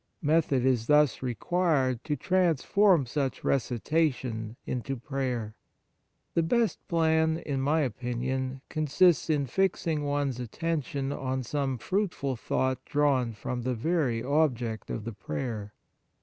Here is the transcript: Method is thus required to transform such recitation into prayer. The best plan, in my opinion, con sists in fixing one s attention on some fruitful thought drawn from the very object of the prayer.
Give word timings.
Method 0.23 0.65
is 0.65 0.87
thus 0.87 1.21
required 1.21 2.03
to 2.03 2.15
transform 2.15 3.05
such 3.05 3.43
recitation 3.43 4.55
into 4.65 4.95
prayer. 4.95 5.53
The 6.33 6.41
best 6.41 6.79
plan, 6.87 7.37
in 7.37 7.61
my 7.61 7.81
opinion, 7.81 8.61
con 8.67 8.87
sists 8.87 9.29
in 9.29 9.45
fixing 9.45 10.03
one 10.03 10.29
s 10.29 10.39
attention 10.39 11.11
on 11.11 11.43
some 11.43 11.77
fruitful 11.77 12.35
thought 12.35 12.83
drawn 12.83 13.33
from 13.33 13.61
the 13.61 13.75
very 13.75 14.23
object 14.23 14.89
of 14.89 15.03
the 15.05 15.13
prayer. 15.13 15.71